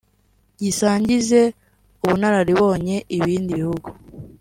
[0.61, 1.41] gisangize
[2.03, 3.87] ubunararibonye ibindi bihugu